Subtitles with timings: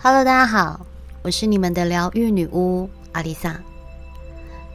[0.00, 0.86] Hello，大家好，
[1.22, 3.56] 我是你们的疗愈女巫阿丽萨。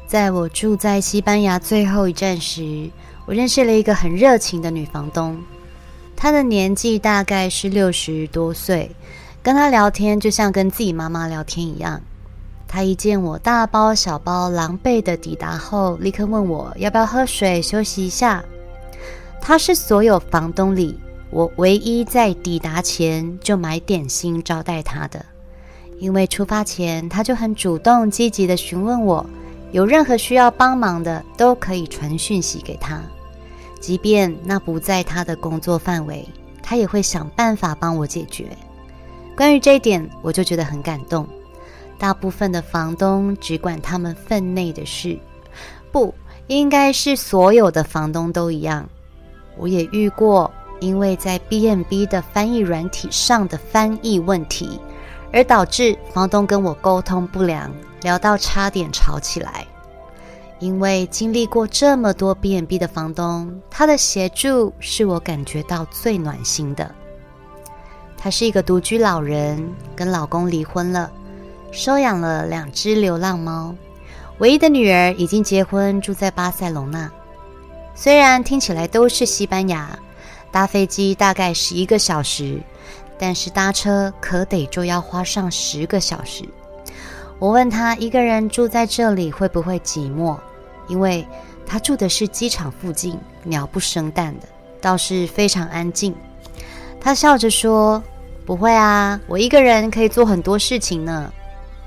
[0.05, 2.91] 在我住在西班牙最后一站时，
[3.25, 5.41] 我认识了一个很热情的女房东。
[6.17, 8.93] 她的年纪大概是六十多岁，
[9.41, 12.01] 跟她聊天就像跟自己妈妈聊天一样。
[12.67, 18.43] 她一见我大包小包、狼狈的抵达后，立刻问我要不要喝水休息一下。
[19.39, 20.99] 她是所有房东里
[21.33, 25.25] 我唯一在抵达前就买点心招待他的，
[25.97, 29.25] 因为出发前他就很主动积极地询问我。
[29.71, 33.01] 有任何需要帮忙的，都可以传讯息给他，
[33.79, 36.23] 即便那不在他的工作范围，
[36.61, 38.55] 他也会想办法帮我解决。
[39.35, 41.27] 关于这一点，我就觉得很感动。
[41.97, 45.17] 大部分的房东只管他们分内的事，
[45.91, 46.13] 不
[46.45, 48.87] 应该是所有的房东都一样。
[49.57, 54.79] 我也遇过，因为在 B&B 的翻译软体上的翻译问题，
[55.31, 57.71] 而导致房东跟我沟通不良。
[58.01, 59.65] 聊到差点吵起来，
[60.59, 66.93] 因为经历过这么多 B&B 的房东，他的协助是我感觉到最暖心的。
[68.17, 71.09] 他是一个独居老人，跟老公离婚了，
[71.71, 73.73] 收养了两只流浪猫，
[74.39, 77.09] 唯一的女儿已经结婚，住在巴塞隆纳。
[77.95, 79.97] 虽然听起来都是西班牙，
[80.53, 82.61] 搭飞机大概十一个小时，
[83.17, 86.47] 但是搭车可得就要花上十个小时。
[87.39, 90.37] 我问他一个人住在这里会不会寂寞，
[90.87, 91.27] 因为
[91.65, 94.47] 他住的是机场附近，鸟不生蛋的，
[94.79, 96.15] 倒是非常安静。
[97.01, 98.01] 他笑着说
[98.45, 101.33] ：“不会啊，我一个人可以做很多事情呢。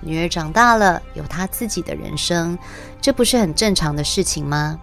[0.00, 2.58] 女儿长大了，有她自己的人生，
[3.00, 4.78] 这不是很正常的事情吗？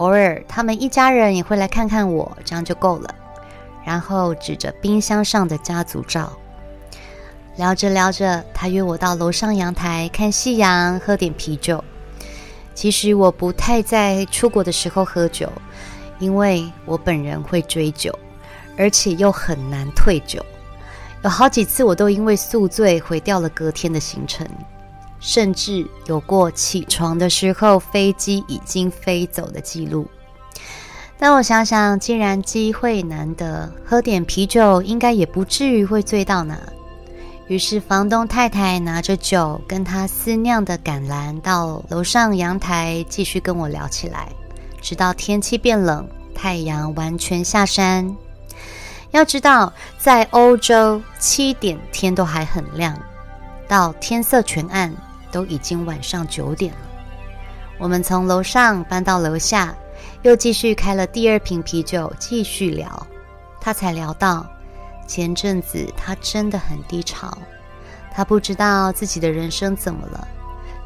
[0.00, 3.14] 偶尔他们一家人也会来看看我，这样就够了。”
[3.84, 6.32] 然后指着冰箱上的家族照。
[7.56, 11.84] 聊着聊着，他约我到楼上阳台看夕阳，喝点啤酒。
[12.74, 15.52] 其实我不太在出国的时候喝酒，
[16.18, 18.18] 因为我本人会追酒，
[18.78, 20.44] 而且又很难退酒。
[21.22, 24.48] 有好几次我都因为宿醉毁掉了隔天的行程，
[25.20, 30.08] 甚至有过起床的时候飞机已经飞走的记录。
[31.18, 36.58] 但我想想，既然机会难得，喝点啤酒应该也不至于会醉到哪。
[37.46, 44.28] 于是，房东太太拿着酒跟她私酿的橄榄到楼上阳台继续跟我聊起来，
[44.80, 48.16] 直到天气变冷，太阳完全下山。
[49.10, 52.96] 要知道，在欧洲七点天都还很亮，
[53.68, 54.94] 到天色全暗
[55.30, 56.80] 都已经晚上九点了。
[57.78, 59.74] 我们从楼上搬到楼下，
[60.22, 63.06] 又继续开了第二瓶啤酒，继续聊。
[63.60, 64.46] 他才聊到。
[65.06, 67.36] 前阵子他真的很低潮，
[68.12, 70.28] 他不知道自己的人生怎么了，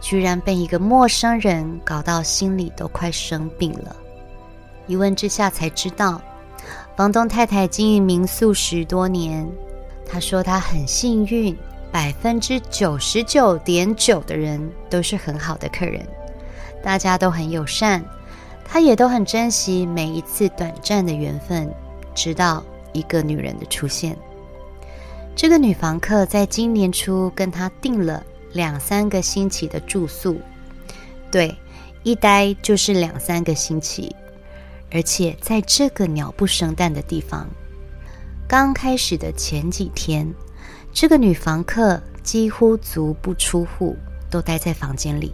[0.00, 3.94] 居然被一个陌生人搞到心里都快生病了。
[4.86, 6.22] 一问之下才知道，
[6.96, 9.46] 房东太太经营民宿十多年，
[10.10, 11.54] 他说他很幸运，
[11.94, 14.60] 百分之九十九点九的人
[14.90, 16.04] 都是很好的客人，
[16.82, 18.04] 大家都很友善，
[18.64, 21.72] 他也都很珍惜每一次短暂的缘分，
[22.12, 22.60] 直到。
[22.92, 24.16] 一个女人的出现，
[25.34, 30.40] 这个女房客在今年初跟他订了两三个星期的住宿，
[31.28, 31.52] 对，
[32.04, 34.14] 一待就是两三个星期，
[34.92, 37.48] 而且在这个鸟不生蛋的地方。
[38.46, 40.32] 刚开始的前几天，
[40.94, 43.96] 这个女房客几乎足不出户，
[44.30, 45.32] 都待在房间里，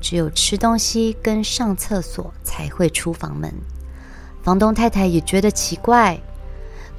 [0.00, 3.52] 只有吃东西跟上厕所才会出房门。
[4.44, 6.16] 房东太太也觉得奇怪。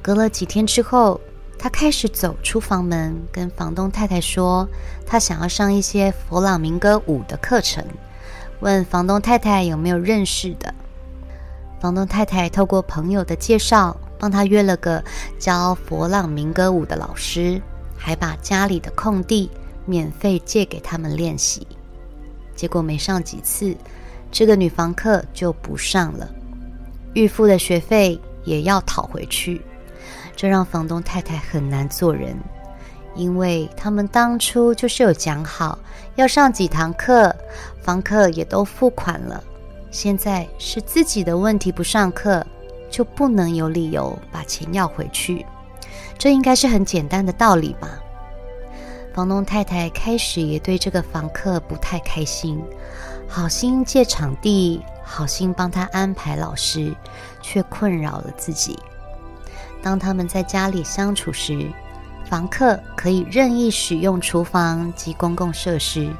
[0.02, 1.18] 隔了几天之后，
[1.58, 4.68] 她开始走出房门，跟房东太太说，
[5.06, 7.82] 她想要上一些佛朗明哥舞的课程，
[8.60, 10.74] 问房东太太有没有认识的。
[11.80, 15.02] 房东太太透过朋友的介绍，帮他约了个
[15.38, 17.60] 教佛朗明哥舞的老师，
[18.04, 19.50] 还把家里的空地
[19.86, 21.66] 免费借给他们练习。
[22.54, 23.74] 结果没上几次，
[24.30, 26.28] 这个女房客就不上了，
[27.14, 29.62] 预付的学费也要讨回去。
[30.36, 32.36] 这让房东太太很难做人，
[33.14, 35.78] 因为他们当初就是有讲好
[36.16, 37.34] 要上几堂课，
[37.80, 39.42] 房客也都付款了。
[39.90, 42.46] 现在是自己的问题，不上课
[42.90, 45.46] 就不能有理由把钱要回去。
[46.18, 47.88] 这应该是很简单的道理吧？
[49.12, 52.60] 房东太太开始也对这个房客不太开心，
[53.28, 56.92] 好心借场地，好心帮他安排老师，
[57.40, 58.78] 却困扰了自己。
[59.82, 61.70] 当他们在家里相处时，
[62.28, 66.10] 房客可以任意使用厨房及公共设施。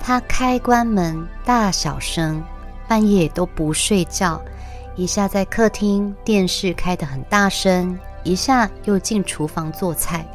[0.00, 2.42] 他开关门大小声，
[2.88, 4.42] 半夜都不睡觉，
[4.96, 10.26] 一下在客厅电视开得很大声，一下又进厨房做菜，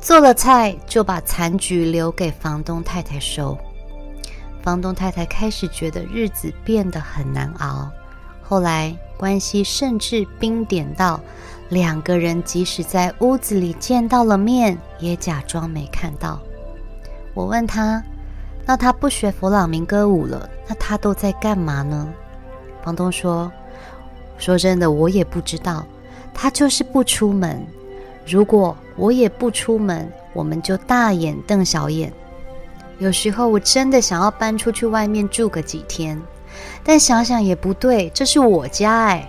[0.00, 3.56] 做了菜就把残局留给房东太太收。
[4.62, 7.90] 房东太太开始觉得日子变得很难熬，
[8.42, 11.20] 后来关系甚至冰点到
[11.68, 16.40] 两个人即使在屋子里见到了面，也假装没看到。
[17.34, 18.02] 我问他。
[18.66, 22.08] 那他不学佛朗明哥舞了，那他都在干嘛呢？
[22.82, 23.52] 房东说
[24.40, 25.84] ：“说真的，我也不知道。
[26.34, 27.64] 他就是不出门。
[28.26, 32.12] 如果我也不出门，我们就大眼瞪小眼。
[32.98, 36.20] 有时候我真的想要搬出去外面住个几天，
[36.82, 39.28] 但想想也不对，这是我家哎。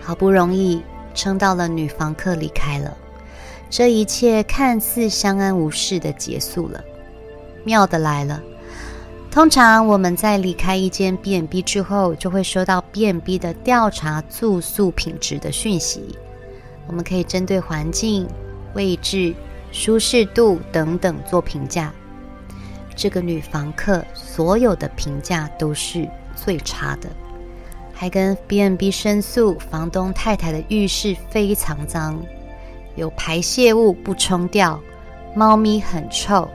[0.00, 0.82] 好不容易
[1.14, 2.96] 撑到了女房客离开了，
[3.68, 6.82] 这一切看似相安无事的结束了。”
[7.64, 8.42] 妙的来了，
[9.30, 16.18] 通常我们在离开一间 B&B 之后，就会收到 B&B 的调查住宿品质的讯息。
[16.88, 18.26] 我们可以针对环境、
[18.74, 19.32] 位置、
[19.70, 21.92] 舒适度等等做评价。
[22.96, 27.08] 这个女房客所有的评价都是最差的，
[27.94, 32.20] 还跟 B&B 申诉房东太太的浴室非常脏，
[32.96, 34.80] 有排泄物不冲掉，
[35.36, 36.48] 猫咪很臭。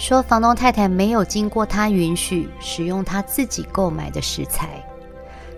[0.00, 4.82] 说房东太太没有经过他允许使用他自己购买的食材，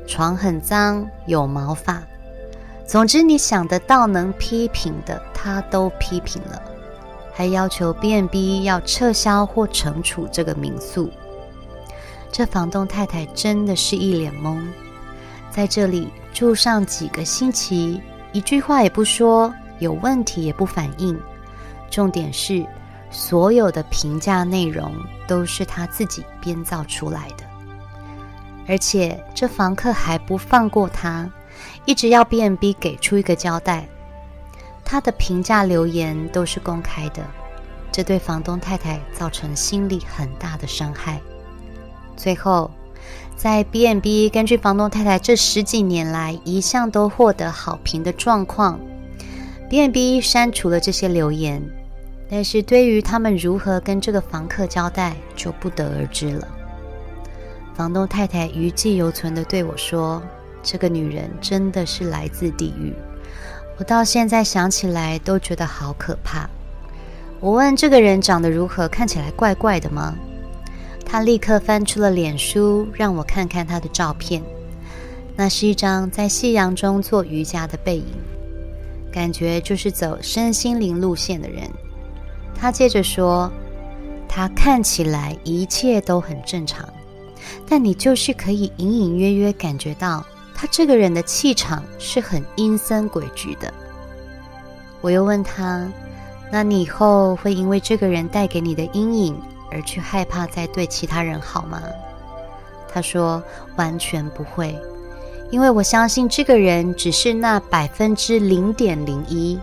[0.05, 2.03] 床很脏，有毛发。
[2.85, 6.61] 总之，你想得到能批评的，他都批评了，
[7.33, 11.09] 还要求 B&B 要撤销或惩处这个民宿。
[12.33, 14.59] 这房东太太真的是一脸懵，
[15.53, 18.03] 在这里住上几个星期，
[18.33, 21.17] 一句话也不说，有问题也不反应，
[21.89, 22.67] 重点是。
[23.13, 24.91] 所有的评价内容
[25.29, 27.45] 都是他自己编造出来的，
[28.67, 31.31] 而且这房客还不放过他，
[31.85, 33.87] 一直要 B&B 给出一个交代。
[34.83, 37.23] 他的评价留言都是公开的，
[37.93, 41.21] 这对房东太太造成心理很大的伤害。
[42.17, 42.71] 最后，
[43.37, 48.81] 在 B&B 根据房东太太这十几年来一向都获得好评的状况
[49.69, 51.63] ，B&B 删除了这些留言。
[52.35, 56.49] 但是对于他们如何跟这个房客交代，就不得而知了。
[57.75, 60.23] 房东太太余悸犹存地对我说
[60.65, 62.95] ：“这个女人真的是来自地狱，
[63.77, 66.49] 我到现在想起来都觉得好可怕。”
[67.39, 70.15] 我问这个人长得如何，看起来怪怪的吗？
[71.05, 74.43] 他立刻翻出了脸书，让我看看他的照片。
[75.37, 78.07] 那是一张在夕阳中做瑜伽的背影，
[79.13, 81.69] 感觉就是走身心灵路线的人。
[82.55, 83.51] 他接着说
[84.29, 86.89] ：“他看起来一切都很正常，
[87.69, 93.73] 但你就是可以隐隐约约感觉到他这个人的气场是很阴森诡谲的。”
[95.03, 95.89] 我又问他
[96.53, 99.37] ：“那你以后会因为这个人带给你的阴影
[99.71, 101.83] 而去害怕再对其他人好吗？”
[102.95, 103.43] 他说
[103.75, 104.79] ：“完全不会，
[105.51, 109.59] 因为我相信这个人只是那百分之零点零一。”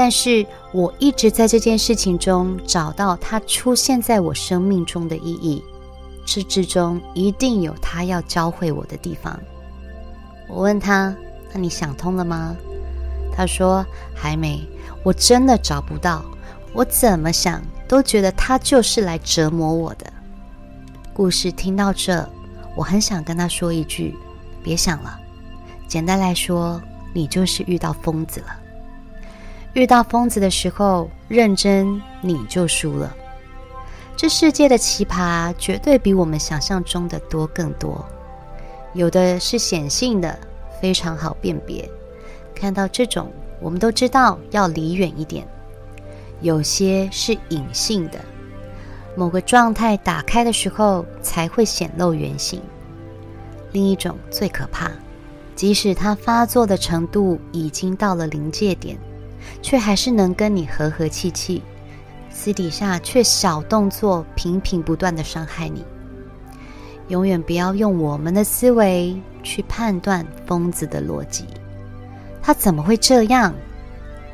[0.00, 5.60] 但是我一直在这件事情中找到他出现在我生命中的意义，
[6.24, 9.36] 这之中一定有他要教会我的地方。
[10.46, 11.12] 我问他
[11.52, 12.54] ：“那你想通了吗？”
[13.34, 14.64] 他说：“还没，
[15.02, 16.24] 我真的找不到。
[16.72, 20.06] 我怎么想都觉得他就是来折磨我的。”
[21.12, 22.24] 故事听到这，
[22.76, 24.14] 我很想跟他说一句
[24.62, 25.18] ：“别想了。”
[25.88, 26.80] 简单来说，
[27.12, 28.60] 你就是遇到疯子了。
[29.74, 33.14] 遇到疯子的时候，认真你就输了。
[34.16, 38.04] 这世界的奇葩绝对比我们想象中的多更多，
[38.92, 40.36] 有的是显性的，
[40.80, 41.88] 非常好辨别。
[42.54, 45.46] 看到这种，我们都知道要离远一点。
[46.40, 48.18] 有些是隐性的，
[49.16, 52.60] 某个状态打开的时候才会显露原形。
[53.70, 54.90] 另一种最可怕，
[55.54, 58.98] 即使它发作的程度已经到了临界点。
[59.62, 61.62] 却还是能跟你和和气气，
[62.30, 65.84] 私底下却小动作频频不断的伤害你。
[67.08, 71.46] 永远不要用我们的思维去判断疯子的逻辑，
[72.42, 73.54] 他怎么会这样？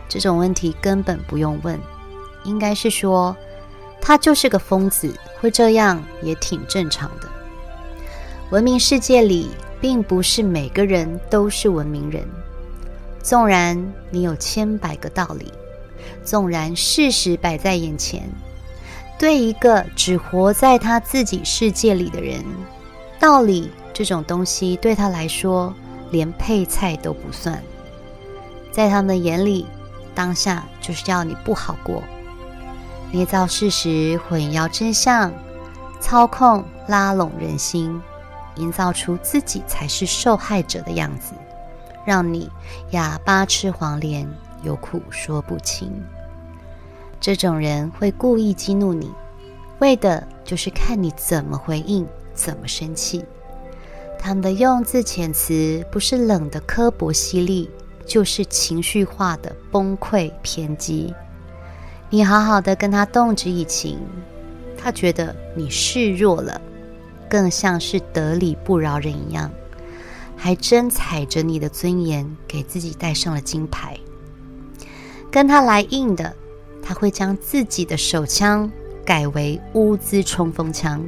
[0.08, 1.78] 这种问题根本不用问，
[2.44, 3.36] 应该是说
[4.00, 7.28] 他就是个疯子，会这样也挺正常的。
[8.50, 12.22] 文明世界里，并不是每个人都是文明人。
[13.24, 15.50] 纵然你有千百个道理，
[16.22, 18.28] 纵然事实摆在眼前，
[19.18, 22.44] 对一个只活在他自己世界里的人，
[23.18, 25.72] 道理这种东西对他来说
[26.10, 27.62] 连配菜都不算。
[28.70, 29.64] 在他们的眼里，
[30.14, 32.02] 当下就是要你不好过，
[33.10, 35.32] 捏造事实，混淆真相，
[35.98, 37.98] 操控拉拢人心，
[38.56, 41.32] 营造出自己才是受害者的样子，
[42.04, 42.50] 让你
[42.90, 44.28] 哑巴吃黄连，
[44.62, 45.90] 有苦说不清。
[47.20, 49.10] 这种人会故意激怒你，
[49.78, 53.24] 为的就是看你怎么回应，怎么生气。
[54.18, 57.70] 他们的用字遣词不是冷的刻薄犀利，
[58.06, 61.14] 就是情绪化的崩溃偏激。
[62.10, 63.98] 你好好的跟他动之以情，
[64.76, 66.60] 他觉得你示弱了，
[67.28, 69.50] 更像是得理不饶人一样，
[70.44, 73.98] 还真踩着你的尊严，给自己戴上了金牌。
[75.30, 76.36] 跟他来硬的，
[76.82, 78.70] 他会将自己的手枪
[79.06, 81.02] 改为乌兹冲锋枪，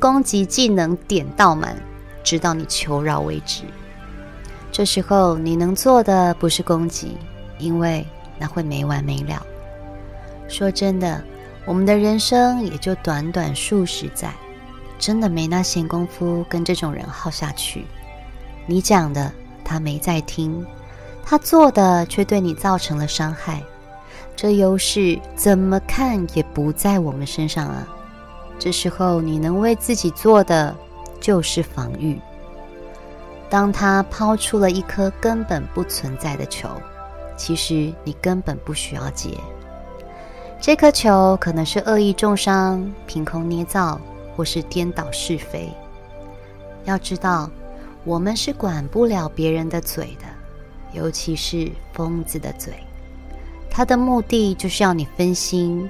[0.00, 1.80] 攻击技能点到满，
[2.24, 3.62] 直到你求饶为止。
[4.72, 7.16] 这时候你能做的不是攻击，
[7.60, 8.04] 因为
[8.40, 9.40] 那会没完没了。
[10.48, 11.22] 说真的，
[11.64, 14.34] 我们的人生也就短短数十载，
[14.98, 17.84] 真的没那闲工夫跟这种人耗下去。
[18.68, 19.32] 你讲的
[19.64, 20.64] 他没在听。
[21.24, 23.62] 他做的却对你造成了伤害，
[24.36, 27.86] 这优势怎么看也不在我们身上啊！
[28.58, 30.74] 这时候你能为自己做的
[31.20, 32.18] 就是防御。
[33.50, 36.68] 当他抛出了一颗根本不存在的球，
[37.36, 39.30] 其实你根本不需要接。
[40.60, 44.00] 这颗球可能是恶意中伤、凭空捏造，
[44.34, 45.70] 或是颠倒是非。
[46.84, 47.50] 要知道，
[48.04, 50.26] 我们是管不了别人的嘴的。
[50.94, 52.72] 尤其是疯子的嘴，
[53.70, 55.88] 他的目的就是要你分心，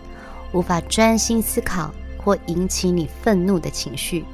[0.53, 4.25] 无法专心思考，或引起你愤怒的情绪，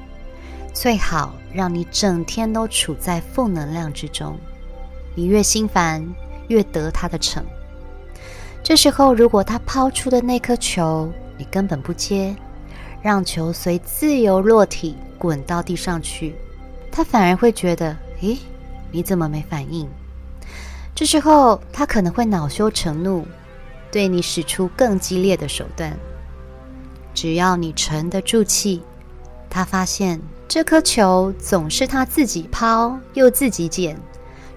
[0.73, 4.39] 最好让你整天都处在负能量之中。
[5.15, 6.03] 你越心烦，
[6.49, 7.45] 越得他的逞。
[8.63, 12.35] 这时候，如果他抛出的那颗球，你根本不接，
[13.03, 16.35] 让球随自由落体滚到地上去，
[16.97, 18.39] 他反而会觉得：诶，
[18.93, 19.89] 你怎么没反应？
[20.95, 23.27] 这时候，他可能会恼羞成怒，
[23.91, 25.93] 对你使出更激烈的手段。
[27.13, 28.81] 只要你沉得住气，
[29.51, 33.99] 他发现这颗球总是他自己抛又自己捡，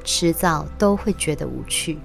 [0.04, 1.98] 迟早都会觉得无趣。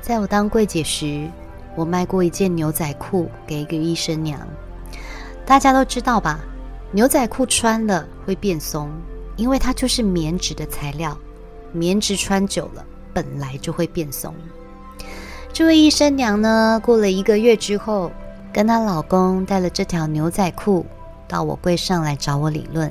[0.00, 1.28] 在我当柜姐时，
[1.74, 4.38] 我卖过一件牛仔裤给一个医生娘。
[5.44, 6.38] 大家都知道吧？
[6.90, 8.90] 牛仔裤穿了会变松，
[9.36, 11.16] 因为它就是棉质的材料。
[11.70, 14.34] 棉质穿久了，本来就会变松。
[15.52, 18.10] 这位医生娘呢，过了一个月之后，
[18.52, 20.86] 跟她老公带了这条牛仔裤
[21.26, 22.90] 到我柜上来找我理论。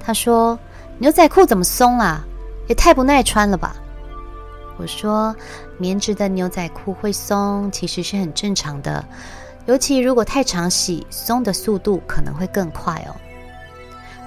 [0.00, 0.58] 她说
[0.98, 2.24] ：“牛仔裤怎么松啦？
[2.68, 3.76] 也太不耐穿了吧？”
[4.78, 5.34] 我说
[5.78, 9.04] ：“棉质的牛仔裤会松，其实是很正常的，
[9.66, 13.14] 尤其如果太常洗，松的速度可能会更快哦。”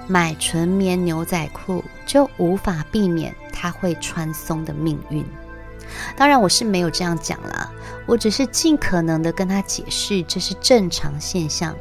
[0.06, 5.24] 买纯棉牛仔裤就无法避免它会穿松的命运。
[6.16, 7.70] 当然，我是没有这样讲啦，
[8.06, 11.74] 我只是尽可能的跟他解释这是正常现象。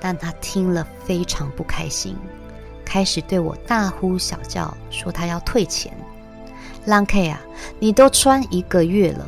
[0.00, 2.16] 但他听了非常不开心，
[2.84, 5.92] 开始对我大呼小叫，说他要退钱。
[6.86, 7.40] 郎 K 啊，
[7.78, 9.26] 你都穿一个月了，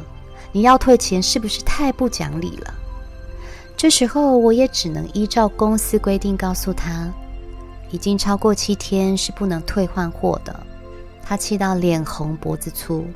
[0.53, 2.75] 你要退钱是不是太不讲理了？
[3.87, 7.09] 这时候我也只能依照公司规定告诉他。
[7.93, 10.59] 已经超过七天是不能退换货的，
[11.23, 13.07] 他气到脸红脖子粗，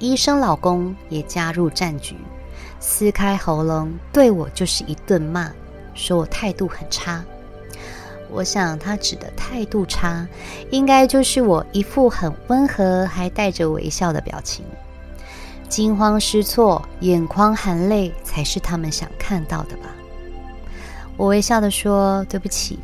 [0.00, 2.16] 医生老公也加入战局，
[2.80, 5.48] 撕开喉咙对我就是一顿骂，
[5.94, 7.24] 说我态度很差。
[8.32, 10.26] 我想他指的态度差，
[10.72, 14.64] 应该就是我一副很温和还带着微笑的表情，
[15.68, 19.94] 惊慌失措、眼眶含泪才是他们想看到的吧。
[21.20, 22.78] 我微笑地说：“对不起。”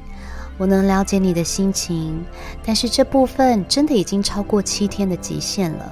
[0.59, 2.23] 我能了解你的心情，
[2.63, 5.91] 但是这部分真的已经超过七天的极限了。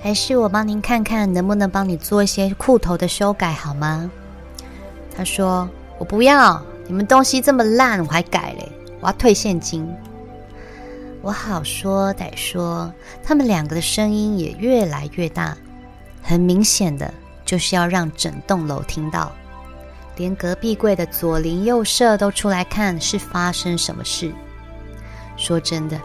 [0.00, 4.10] 还是我帮您看看能不能帮你做一些裤头的修改好吗？
[5.16, 8.68] 他说：“我不要，你们东西这么烂，我还改嘞，
[9.00, 9.88] 我要退现金。”
[11.22, 12.92] 我好说歹说，
[13.22, 15.56] 他们两个的声音也越来越大，
[16.24, 17.14] 很明显的
[17.44, 19.30] 就是要让整栋楼听到。
[20.16, 24.32] 连隔壁柜的左邻右舍都出来看是发生什么事。
[25.36, 26.00] 说真的，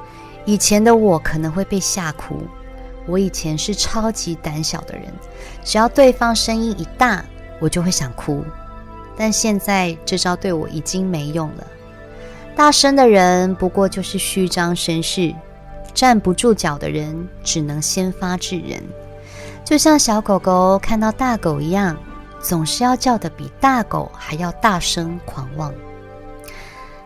[0.45, 2.41] 以前的我可能会被吓哭，
[3.05, 5.05] 我以前是超级胆小的人，
[5.63, 7.23] 只要对方声音一大，
[7.59, 8.43] 我就会想哭。
[9.17, 11.67] 但现在这招对我已经没用了。
[12.55, 15.33] 大声的人不过就是虚张声势，
[15.93, 18.81] 站不住脚的人只能先发制人，
[19.63, 21.97] 就像小狗狗看到大狗一样，
[22.47, 25.73] 总是要叫得比大狗还要大声狂妄。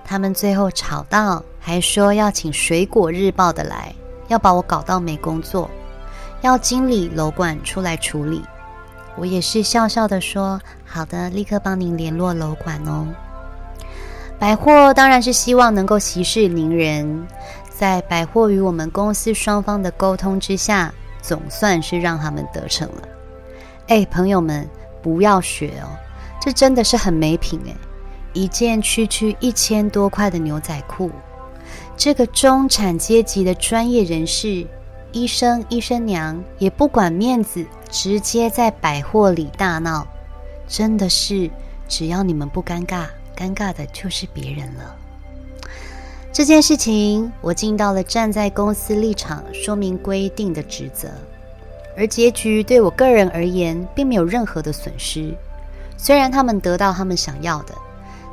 [0.06, 3.92] 他们最后吵到还说要请《水果日报》的来，
[4.28, 5.68] 要把我搞到没工作。
[6.42, 8.44] 要经理楼管出来处理，
[9.18, 13.08] 我也是笑笑的说：“好的，立刻帮您联络楼管哦。”
[14.38, 17.28] 百货当然是希望能够息事宁人，
[17.68, 23.08] 在百货与我们公司双方的沟通之下，总算是让他们得逞了。
[23.88, 24.70] 哎，朋友们，
[25.02, 25.88] 不要学哦，
[26.42, 27.76] 这真的是很没品哎！
[28.34, 31.12] 一件区区一千多块的牛仔裤，
[31.98, 34.66] 这个中产阶级的专业人士。
[35.14, 40.08] 医生、医生娘也不管面子，直接在百货里大闹。
[40.70, 41.52] 真的是，
[41.86, 44.96] 只要你们不尴尬，尴尬的就是别人了。
[46.32, 51.10] 这件事情，我尽到了站在公司立场说明规定的职责，
[52.02, 55.38] 而结局对我个人而言，并没有任何的损失。
[55.98, 57.76] 虽然他们得到他们想要的，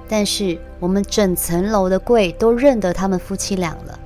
[0.08, 4.00] 但是我们整层楼的柜都认得他们夫妻俩了。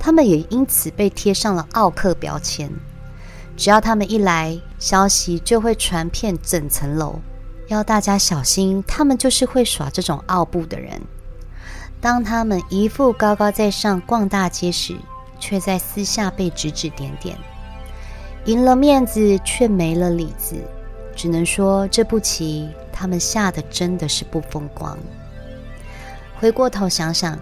[0.00, 2.68] 他们也因此被贴上了奥客标签。
[3.56, 7.20] 只要他们一来，消息就会传遍整层楼，
[7.68, 8.82] 要大家小心。
[8.84, 11.00] 他们就是会耍这种奥步的人。
[12.00, 14.96] 当他们一副高高在上逛大街时，
[15.38, 17.38] 却在私下被指指点点，
[18.46, 20.56] 赢了面子却没了里子。
[21.16, 24.98] 只能说这步棋他们下的真的是不风光。
[26.38, 27.38] 回过头想想。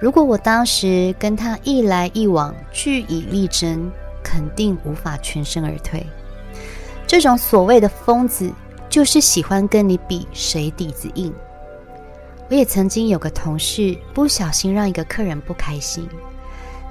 [0.00, 3.90] 如果我当时跟他一来一往，据以力争，
[4.22, 6.04] 肯定无法全身而退。
[7.06, 8.52] 这种所谓的疯子，
[8.90, 11.32] 就是喜欢跟你比谁底子硬。
[12.50, 16.06] 我也曾经有个同事不小心让一个客人不开心，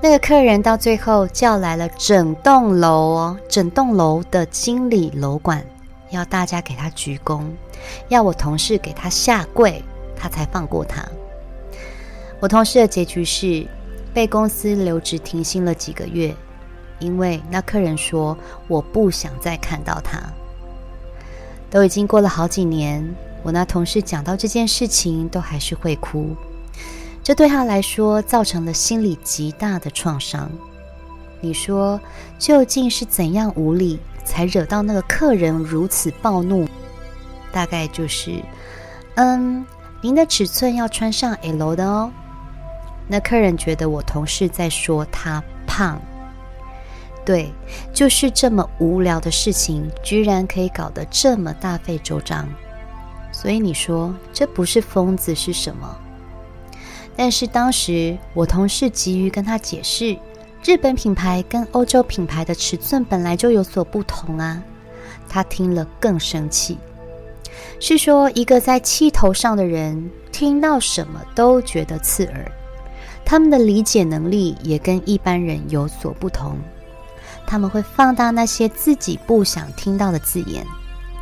[0.04, 5.66] 那个客人到最后叫来了整栋楼哦，整栋楼的经理楼管，
[6.10, 7.46] 要大家给他鞠躬，
[8.10, 9.82] 要我同事给他下跪，
[10.14, 11.02] 他才放过他。
[12.42, 13.66] 我同事的结局是
[14.14, 16.36] 被公司留职停薪了几个月，
[17.00, 18.38] 因为那客人说
[18.68, 20.22] 我不想再看到他。
[21.70, 23.02] 都已经过了好几年，
[23.42, 26.36] 我那同事讲到这件事情都还是会哭，
[27.24, 30.52] 这对他来说造成了心理极大的创伤。
[31.40, 32.00] 你说
[32.38, 36.68] 究竟是怎样无理，才惹到那个客人如此暴怒？
[37.52, 38.44] 大概就是，
[39.16, 39.66] 嗯，
[40.02, 42.12] 您的尺寸要穿上 L 的哦。
[43.08, 46.02] 那客人觉得我同事在说他胖，
[47.26, 47.54] 对，
[47.94, 52.48] 就是这么无聊的事情，居然可以搞得这么大费周章。
[53.32, 55.98] 所以你说这不是疯子是什么？
[57.16, 60.18] 但是当时我同事急于跟他解释，
[60.64, 64.62] 日本品牌跟欧洲品牌的尺寸本来就有所不同啊。
[65.30, 66.78] 他听了更生气，
[67.80, 72.52] 是说一个在气头上的人听到什么都觉得刺耳。
[73.26, 76.58] 他们的理解能力也跟一般人有所不同，
[77.48, 80.66] 他们会放大那些自己不想听到的字眼，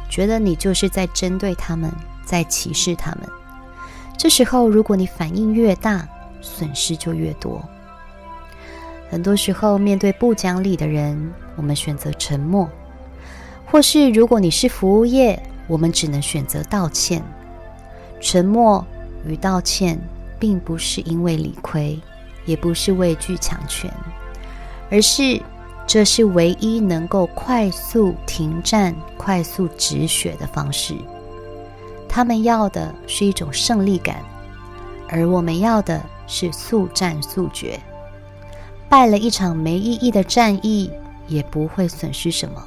[0.09, 1.91] 觉得你就是在针对他们，
[2.25, 3.40] 在歧视他们。
[4.21, 6.07] 这时候，如果你反应越大，
[6.41, 7.59] 损失就越多。
[9.09, 12.67] 很多时候，面对不讲理的人，我们选择沉默；
[13.65, 17.19] 或是如果你是服务业，我们只能选择道歉。
[18.19, 18.85] 沉默
[19.25, 19.99] 与道歉。
[20.39, 21.99] 并不是因为理亏，
[22.45, 23.91] 也不是畏惧强权，
[24.89, 25.39] 而是
[25.85, 30.95] 这是唯一能够快速停战、快速止血的方式。
[32.13, 34.21] 他们要的是一种胜利感，
[35.07, 37.79] 而我们要的是速战速决。
[38.89, 40.91] 败了一场没意义的战役，
[41.29, 42.61] 也不会损失什么，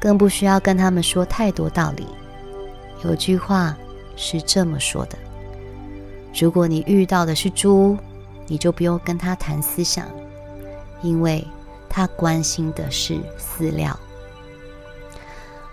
[0.00, 2.06] 更不需要跟他们说太多道理。
[3.04, 3.76] 有句话
[4.16, 5.18] 是这么说的。
[6.34, 7.94] 如果你遇到的是猪，
[8.46, 10.06] 你就不用跟他谈思想，
[11.02, 11.46] 因为
[11.90, 13.94] 他关心的是饲料。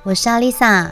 [0.04, 0.92] 我是阿丽萨，